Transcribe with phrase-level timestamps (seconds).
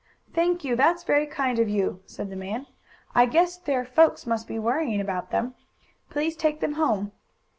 [0.33, 2.65] "Thank you; that's very kind of you," said the man.
[3.13, 5.53] "I guess their folks must be worrying about them.
[6.09, 7.11] Please take them home."